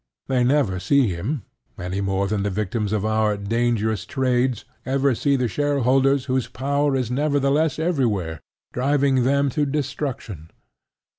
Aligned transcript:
They 0.25 0.43
never 0.43 0.79
see 0.79 1.09
him, 1.09 1.43
any 1.77 2.01
more 2.01 2.25
than 2.25 2.41
the 2.41 2.49
victims 2.49 2.91
of 2.91 3.05
our 3.05 3.37
"dangerous 3.37 4.03
trades" 4.03 4.65
ever 4.83 5.13
see 5.13 5.35
the 5.35 5.47
shareholders 5.47 6.25
whose 6.25 6.47
power 6.47 6.95
is 6.95 7.11
nevertheless 7.11 7.77
everywhere, 7.77 8.41
driving 8.73 9.21
them 9.25 9.51
to 9.51 9.63
destruction. 9.67 10.49